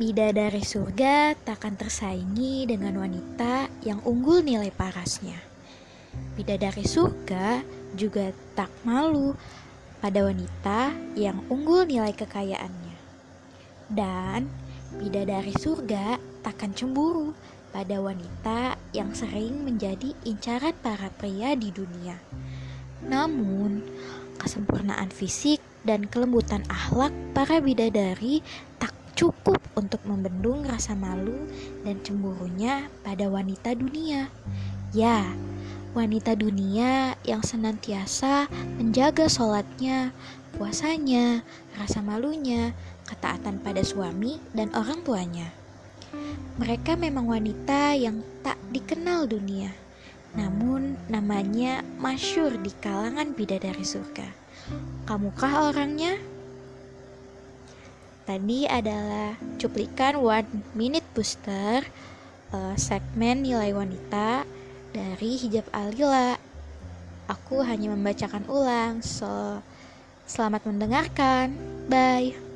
[0.00, 5.36] Bidadari surga takkan tersaingi dengan wanita yang unggul nilai parasnya.
[6.40, 7.60] Bidadari surga
[7.92, 9.36] juga tak malu
[10.00, 12.96] pada wanita yang unggul nilai kekayaannya.
[13.92, 14.48] Dan
[14.96, 17.36] bidadari surga takkan cemburu
[17.68, 22.16] pada wanita yang sering menjadi incaran para pria di dunia.
[23.04, 23.84] Namun,
[24.40, 28.40] kesempurnaan fisik dan kelembutan akhlak para bidadari
[28.80, 28.89] tak
[29.20, 31.44] cukup untuk membendung rasa malu
[31.84, 34.32] dan cemburunya pada wanita dunia.
[34.96, 35.28] Ya,
[35.92, 38.48] wanita dunia yang senantiasa
[38.80, 40.16] menjaga sholatnya,
[40.56, 41.44] puasanya,
[41.76, 42.72] rasa malunya,
[43.04, 45.52] ketaatan pada suami dan orang tuanya.
[46.56, 49.68] Mereka memang wanita yang tak dikenal dunia,
[50.32, 54.32] namun namanya masyur di kalangan bidadari surga.
[55.04, 56.16] Kamukah orangnya?
[58.30, 61.82] Tadi adalah cuplikan One Minute Booster
[62.54, 64.46] uh, segmen nilai wanita
[64.94, 66.38] dari Hijab Alila.
[67.26, 69.58] Aku hanya membacakan ulang, so
[70.30, 71.58] selamat mendengarkan.
[71.90, 72.49] Bye.